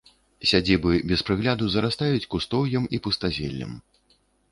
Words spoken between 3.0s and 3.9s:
пустазеллем.